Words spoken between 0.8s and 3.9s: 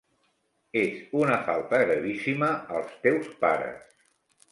És una falta gravíssima als teus pares.